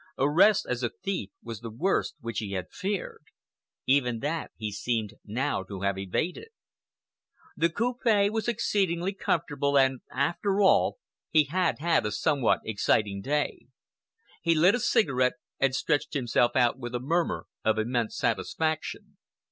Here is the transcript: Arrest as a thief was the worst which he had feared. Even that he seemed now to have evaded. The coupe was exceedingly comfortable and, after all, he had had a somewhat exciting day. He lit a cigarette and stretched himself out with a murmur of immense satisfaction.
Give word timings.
Arrest 0.17 0.65
as 0.67 0.81
a 0.81 0.89
thief 0.89 1.29
was 1.43 1.59
the 1.59 1.69
worst 1.69 2.15
which 2.21 2.39
he 2.39 2.53
had 2.53 2.71
feared. 2.71 3.21
Even 3.85 4.17
that 4.17 4.49
he 4.57 4.71
seemed 4.71 5.13
now 5.23 5.61
to 5.61 5.81
have 5.81 5.95
evaded. 5.95 6.47
The 7.55 7.69
coupe 7.69 8.31
was 8.33 8.47
exceedingly 8.47 9.13
comfortable 9.13 9.77
and, 9.77 10.01
after 10.11 10.59
all, 10.59 10.97
he 11.29 11.43
had 11.43 11.77
had 11.77 12.07
a 12.07 12.11
somewhat 12.11 12.61
exciting 12.65 13.21
day. 13.21 13.67
He 14.41 14.55
lit 14.55 14.73
a 14.73 14.79
cigarette 14.79 15.33
and 15.59 15.75
stretched 15.75 16.15
himself 16.15 16.55
out 16.55 16.79
with 16.79 16.95
a 16.95 16.99
murmur 16.99 17.45
of 17.63 17.77
immense 17.77 18.17
satisfaction. 18.17 19.17